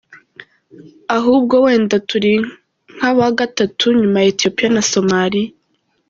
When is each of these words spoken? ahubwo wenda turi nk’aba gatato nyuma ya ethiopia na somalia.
ahubwo 1.17 1.55
wenda 1.65 1.95
turi 2.09 2.33
nk’aba 2.95 3.27
gatato 3.39 3.85
nyuma 3.99 4.17
ya 4.23 4.29
ethiopia 4.33 4.67
na 4.75 4.81
somalia. 4.91 5.51